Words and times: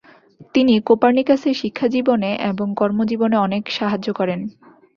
তিনি 0.53 0.73
কোপার্নিকাসের 0.81 1.53
শিক্ষাজীবনে 1.53 2.31
এবং 2.43 2.67
কর্মজীবনে 2.75 3.37
অনেক 3.37 3.63
সাহায্য 3.71 4.07
করেন। 4.13 4.39